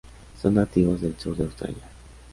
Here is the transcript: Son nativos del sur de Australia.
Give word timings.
Son 0.41 0.55
nativos 0.55 1.01
del 1.01 1.15
sur 1.19 1.37
de 1.37 1.43
Australia. 1.43 1.83